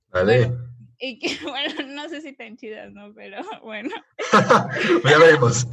[0.09, 0.51] Vale.
[0.99, 3.13] Y que, bueno, no sé si tan chidas, ¿no?
[3.15, 3.91] Pero bueno.
[5.05, 5.67] ya veremos.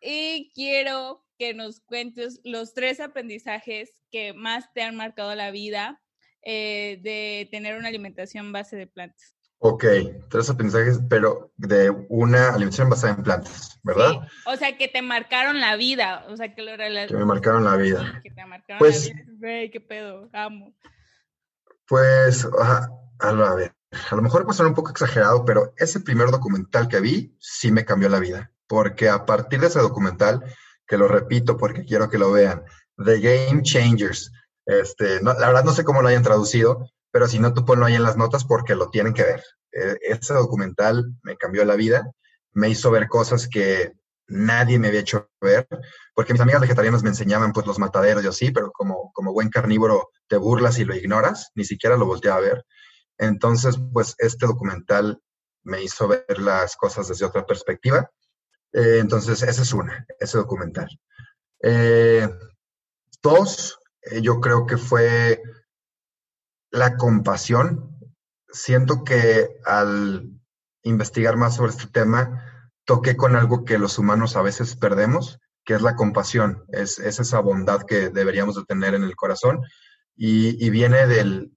[0.00, 6.00] y quiero que nos cuentes los tres aprendizajes que más te han marcado la vida
[6.42, 9.34] eh, de tener una alimentación base de plantas.
[9.60, 9.84] Ok,
[10.30, 14.20] tres aprendizajes, pero de una alimentación basada en plantas, ¿verdad?
[14.22, 17.64] Sí, o sea, que te marcaron la vida, o sea, que lo Que me marcaron
[17.64, 18.20] la vida.
[18.22, 19.70] que te marcaron pues, la vida.
[19.72, 20.72] qué pedo, amo.
[21.88, 26.88] Pues, a, ver, a lo mejor puede ser un poco exagerado, pero ese primer documental
[26.88, 30.44] que vi sí me cambió la vida, porque a partir de ese documental
[30.86, 32.64] que lo repito porque quiero que lo vean,
[32.96, 34.32] The Game Changers.
[34.66, 37.94] Este, la verdad no sé cómo lo hayan traducido, pero si no, tú ponlo ahí
[37.94, 39.42] en las notas porque lo tienen que ver.
[39.72, 42.10] E, ese documental me cambió la vida,
[42.52, 43.92] me hizo ver cosas que
[44.26, 45.66] nadie me había hecho ver,
[46.14, 49.48] porque mis amigas vegetarianas me enseñaban pues los mataderos y así, pero como, como buen
[49.48, 52.64] carnívoro te burlas y lo ignoras, ni siquiera lo volteé a ver.
[53.18, 55.20] Entonces, pues este documental
[55.62, 58.10] me hizo ver las cosas desde otra perspectiva
[58.72, 60.88] eh, entonces, esa es una, ese documental.
[61.62, 62.28] Eh,
[63.22, 65.42] dos, eh, yo creo que fue
[66.70, 67.96] la compasión.
[68.50, 70.30] Siento que al
[70.82, 72.44] investigar más sobre este tema,
[72.84, 77.40] toqué con algo que los humanos a veces perdemos, que es la compasión, es, esa
[77.40, 79.60] bondad que deberíamos de tener en el corazón
[80.16, 81.52] y, viene del,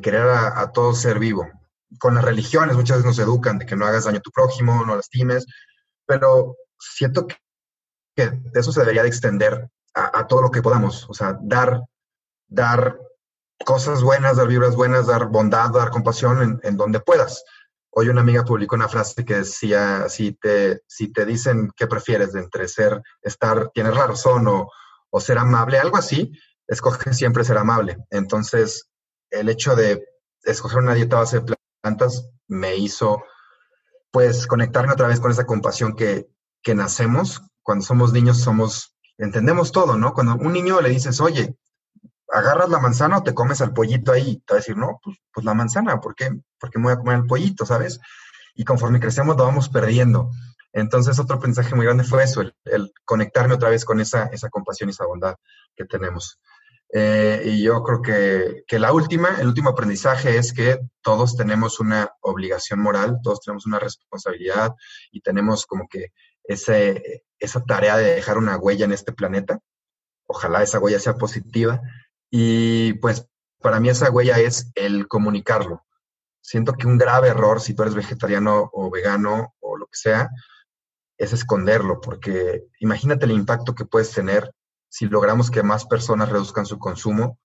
[0.00, 1.48] querer a, a, todo ser vivo.
[1.98, 4.84] Con las religiones muchas veces nos educan de que no hagas daño a tu prójimo,
[4.84, 5.46] no lastimes,
[6.06, 7.36] pero siento que,
[8.54, 11.82] eso se debería de extender a, todo lo que podamos, o sea, dar,
[12.46, 12.98] dar
[13.64, 17.44] cosas buenas, dar vibras buenas, dar bondad, dar compasión en, donde puedas.
[17.90, 22.34] Hoy una amiga publicó una frase que decía, si te, si te dicen qué prefieres
[22.34, 24.70] entre ser, estar, tienes razón o,
[25.10, 26.32] o ser amable, algo así,
[26.68, 27.98] escoge siempre ser amable.
[28.10, 28.88] Entonces,
[29.30, 30.04] el hecho de
[30.44, 33.22] escoger una dieta base de plantas me hizo
[34.10, 36.28] pues conectarme otra vez con esa compasión que,
[36.62, 40.14] que nacemos, cuando somos niños somos, entendemos todo, ¿no?
[40.14, 41.56] Cuando un niño le dices, oye,
[42.30, 45.18] agarras la manzana o te comes al pollito ahí, te va a decir, no, pues,
[45.32, 46.30] pues la manzana, ¿por qué?
[46.58, 48.00] Porque me voy a comer el pollito, ¿sabes?
[48.54, 50.30] Y conforme crecemos lo vamos perdiendo.
[50.72, 54.88] Entonces, otro aprendizaje muy grande fue eso, el, conectarme otra vez con esa, esa compasión
[54.88, 55.36] y esa bondad
[55.74, 56.38] que tenemos.
[56.90, 61.80] Eh, y yo creo que, que, la última, el último aprendizaje es que todos tenemos
[61.80, 64.74] una obligación moral, todos tenemos una responsabilidad
[65.12, 66.12] y tenemos como que
[66.44, 69.60] ese, esa tarea de dejar una huella en este planeta.
[70.26, 71.80] Ojalá esa huella sea positiva.
[72.30, 73.26] Y pues
[73.60, 75.84] para mí esa huella es el comunicarlo.
[76.40, 80.30] Siento que un grave error, si tú eres vegetariano o vegano o lo que sea,
[81.18, 84.52] es esconderlo, porque imagínate el impacto que puedes tener
[84.88, 87.38] si logramos que más personas reduzcan su consumo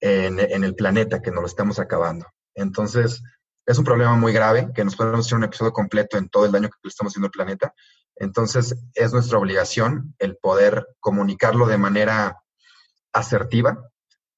[0.00, 2.26] en, el planeta, que nos lo estamos acabando.
[2.54, 3.22] Entonces,
[3.66, 6.52] es un problema muy grave, que nos podemos hacer un episodio completo en todo el
[6.52, 7.74] daño que le estamos haciendo al planeta.
[8.16, 12.42] Entonces, es nuestra obligación el poder comunicarlo de manera
[13.12, 13.90] asertiva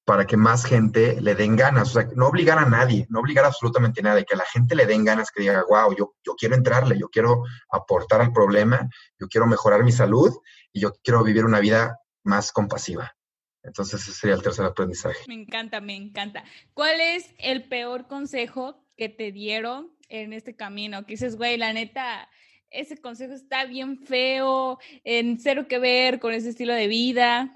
[0.05, 1.89] para que más gente le den ganas.
[1.89, 4.85] O sea, no obligar a nadie, no obligar absolutamente a nadie, que la gente le
[4.85, 9.27] den ganas, que diga, wow, yo, yo quiero entrarle, yo quiero aportar al problema, yo
[9.27, 10.33] quiero mejorar mi salud
[10.71, 13.15] y yo quiero vivir una vida más compasiva.
[13.63, 15.19] Entonces, ese sería el tercer aprendizaje.
[15.27, 16.43] Me encanta, me encanta.
[16.73, 21.05] ¿Cuál es el peor consejo que te dieron en este camino?
[21.05, 22.29] Que dices, güey, la neta,
[22.69, 27.51] ese consejo está bien feo, en cero que ver con ese estilo de vida.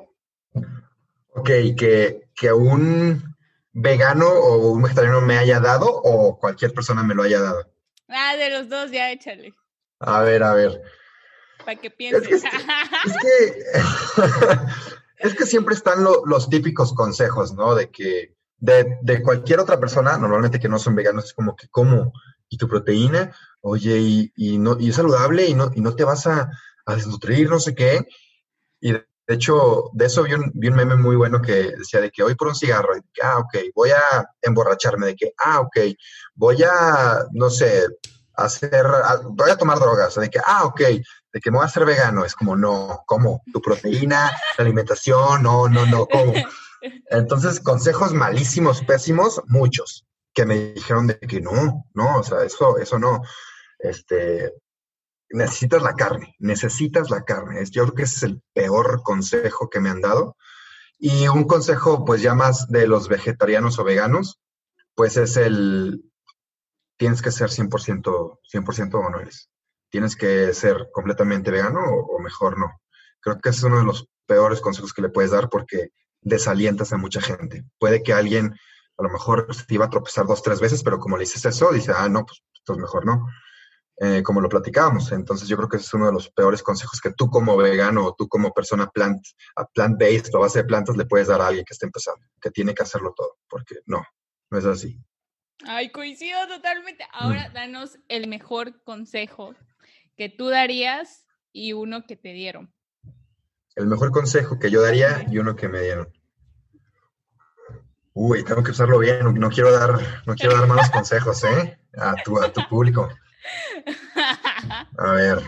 [1.34, 3.24] Ok, que, que un
[3.72, 7.72] vegano o un vegetariano me haya dado o cualquier persona me lo haya dado.
[8.10, 9.54] Ah, de los dos, ya échale.
[10.00, 10.82] A ver, a ver.
[11.66, 12.44] Para que pienses.
[12.44, 13.64] Es que,
[15.18, 17.76] es que, siempre están los típicos consejos, ¿no?
[17.76, 21.68] De que de, de, cualquier otra persona, normalmente que no son veganos, es como que,
[21.70, 22.14] ¿cómo?
[22.50, 23.36] ¿Y tu proteína?
[23.62, 26.50] Oye, y, y no, y es saludable y no, y no te vas a,
[26.86, 28.08] a desnutrir, no sé qué.
[28.80, 28.94] Y
[29.32, 32.50] de hecho, de eso vi un, meme muy bueno que decía de que hoy por
[32.50, 32.90] un cigarro,
[33.24, 35.78] ah, ok, voy a emborracharme, de que, ah, ok,
[36.36, 37.86] voy a, no sé,
[38.46, 38.86] hacer,
[39.24, 42.26] voy a tomar drogas, de que, ah, ok, de que me voy a hacer vegano,
[42.26, 43.42] es como, no, ¿cómo?
[43.52, 45.44] ¿Tu proteína, la alimentación?
[45.44, 46.34] No, no, no, ¿cómo?
[47.10, 52.78] Entonces, consejos malísimos, pésimos, muchos, que me dijeron de que no, no, o sea, eso,
[52.78, 53.22] eso no.
[53.80, 54.54] Este,
[55.30, 57.64] necesitas la carne, necesitas la carne.
[57.72, 60.36] Yo creo que ese es el peor consejo que me han dado.
[60.98, 64.40] Y un consejo, pues ya más de los vegetarianos o veganos,
[64.96, 66.04] pues es el,
[67.02, 69.50] tienes que ser 100%, 100% o no eres.
[69.90, 72.80] Tienes que ser completamente vegano o, mejor no.
[73.20, 75.90] Creo que ese es uno de los peores consejos que le puedes dar porque
[76.22, 77.66] desalientas a mucha gente.
[77.80, 78.54] Puede que alguien
[79.00, 81.72] a lo mejor te iba a tropezar dos, tres veces, pero como le dices eso,
[81.72, 83.26] dice, ah, no, pues entonces mejor no.
[83.98, 85.12] Eh, como lo platicábamos.
[85.12, 88.06] Entonces yo creo que ese es uno de los peores consejos que tú como vegano
[88.06, 89.26] o tú como persona plant,
[89.74, 92.76] plant-based o base de plantas le puedes dar a alguien que esté empezando, que tiene
[92.76, 94.06] que hacerlo todo, porque no,
[94.52, 95.04] no es así.
[95.66, 97.06] Ay, coincido totalmente.
[97.12, 97.54] Ahora mm.
[97.54, 99.56] danos el mejor consejo
[100.18, 102.74] que tú darías y uno que te dieron.
[103.76, 106.12] El mejor consejo que yo daría y uno que me dieron.
[108.14, 111.80] Uy, tengo que usarlo bien, no, quiero dar, no quiero dar malos consejos, ¿eh?
[111.98, 113.10] A tu, a tu público.
[114.98, 115.42] A ver,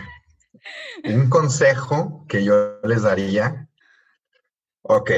[1.04, 3.68] un consejo que yo les daría.
[4.82, 5.10] Ok.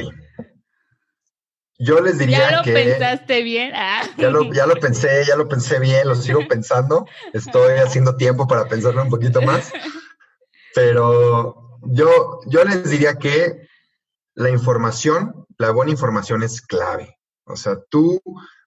[1.79, 3.71] Yo les diría ¿Ya lo pensaste bien?
[3.75, 4.01] Ah.
[4.17, 7.05] Ya, lo, ya, lo, pensé, ya lo pensé bien, lo sigo pensando.
[7.33, 9.71] Estoy haciendo tiempo para pensarlo un poquito más.
[10.73, 13.67] Pero yo, yo les diría que
[14.33, 17.17] la información, la buena información es clave.
[17.45, 18.21] O sea, tú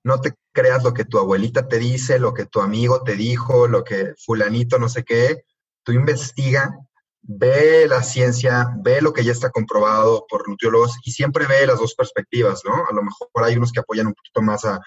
[0.04, 3.66] no te creas lo que tu abuelita te dice, lo que tu amigo te dijo,
[3.66, 5.44] lo que fulanito no sé qué.
[5.82, 6.76] Tú investiga,
[7.22, 11.78] ve la ciencia, ve lo que ya está comprobado por nutriólogos y siempre ve las
[11.78, 12.74] dos perspectivas, ¿no?
[12.74, 14.80] A lo mejor hay unos que apoyan un poquito más a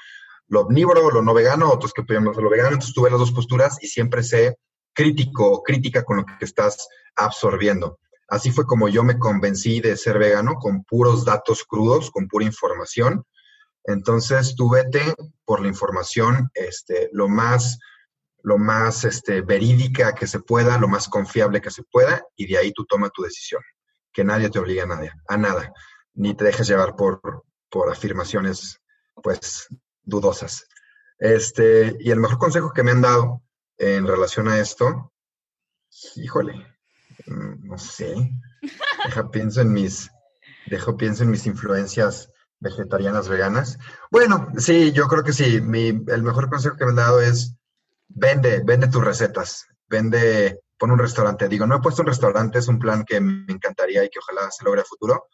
[0.48, 2.70] lo omnívoro, lo no vegano, otros que apoyan más a lo vegano.
[2.70, 4.58] Entonces tú ves las dos posturas y siempre sé
[4.94, 8.00] crítico o crítica con lo que estás absorbiendo.
[8.28, 12.46] Así fue como yo me convencí de ser vegano, con puros datos crudos, con pura
[12.46, 13.24] información.
[13.84, 15.14] Entonces, tú vete
[15.46, 17.80] por la información este, lo más,
[18.44, 22.58] lo más este, verídica que se pueda, lo más confiable que se pueda, y de
[22.58, 23.62] ahí tú toma tu decisión.
[24.12, 25.74] Que nadie te obligue a nada, a nada,
[26.14, 27.22] ni te dejes llevar por,
[27.70, 28.80] por afirmaciones,
[29.24, 29.68] pues,
[30.04, 30.68] dudosas.
[31.18, 33.42] Este, y el mejor consejo que me han dado
[33.78, 35.14] en relación a esto,
[36.16, 36.54] híjole,
[37.26, 38.30] mm, no sé,
[39.06, 40.12] deja pienso en mis,
[40.68, 42.30] dejo pienso en mis influencias
[42.60, 43.78] vegetarianas, veganas.
[44.12, 45.56] Bueno, sí, yo creo que sí.
[45.56, 47.56] el mejor consejo que me han dado es
[48.16, 51.48] vende, vende tus recetas, vende, pon un restaurante.
[51.48, 54.50] Digo, no he puesto un restaurante, es un plan que me encantaría y que ojalá
[54.52, 55.28] se logre a futuro,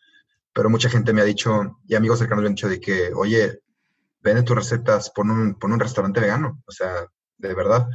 [0.53, 3.59] pero mucha gente me ha dicho, y amigos cercanos me han dicho de que, oye,
[4.21, 7.05] vende tus recetas, pon un, pon un restaurante vegano, o sea,
[7.37, 7.87] de verdad.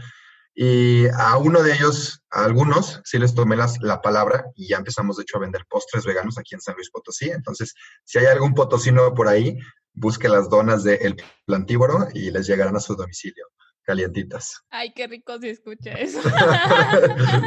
[0.56, 4.76] Y a uno de ellos, a algunos, sí les tomé las, la palabra y ya
[4.76, 7.28] empezamos, de hecho, a vender postres veganos aquí en San Luis Potosí.
[7.28, 9.58] Entonces, si hay algún potosino por ahí,
[9.92, 13.46] busque las donas de El Plantíboro y les llegarán a su domicilio,
[13.84, 14.64] calientitas.
[14.70, 16.20] Ay, qué rico se escucha eso.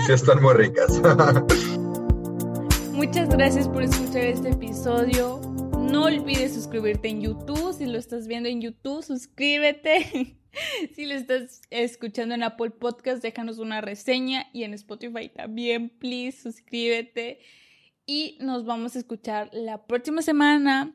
[0.06, 1.02] sí, están muy ricas.
[2.94, 5.40] Muchas gracias por escuchar este episodio.
[5.79, 7.73] No olvides suscribirte en YouTube.
[7.73, 10.38] Si lo estás viendo en YouTube, suscríbete.
[10.96, 16.42] si lo estás escuchando en Apple Podcast, déjanos una reseña y en Spotify también, please,
[16.42, 17.40] suscríbete.
[18.06, 20.94] Y nos vamos a escuchar la próxima semana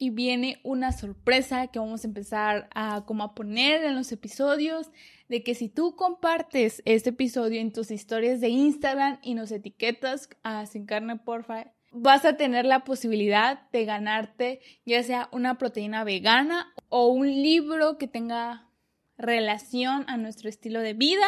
[0.00, 4.90] y viene una sorpresa que vamos a empezar a a poner en los episodios
[5.28, 10.30] de que si tú compartes este episodio en tus historias de Instagram y nos etiquetas
[10.42, 16.02] a Sin Carne Porfa vas a tener la posibilidad de ganarte ya sea una proteína
[16.02, 18.70] vegana o un libro que tenga
[19.18, 21.26] relación a nuestro estilo de vida.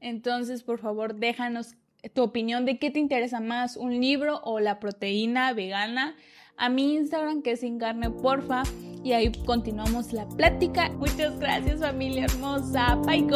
[0.00, 1.74] Entonces, por favor, déjanos
[2.14, 6.16] tu opinión de qué te interesa más, un libro o la proteína vegana.
[6.56, 8.62] A mi Instagram, que es sin carne, porfa.
[9.02, 10.90] Y ahí continuamos la plática.
[10.92, 12.96] Muchas gracias, familia hermosa.
[13.06, 13.26] Bye,